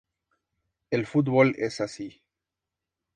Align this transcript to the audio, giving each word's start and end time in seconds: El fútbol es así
El 0.89 1.05
fútbol 1.05 1.53
es 1.59 1.79
así 1.79 2.23